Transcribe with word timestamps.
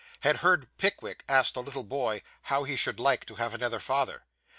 Had 0.21 0.37
heard 0.37 0.67
Pickwick 0.79 1.23
ask 1.29 1.53
the 1.53 1.61
little 1.61 1.83
boy 1.83 2.23
how 2.49 2.63
he 2.63 2.75
should 2.75 2.99
like 2.99 3.23
to 3.25 3.35
have 3.35 3.53
another 3.53 3.77
father. 3.79 4.23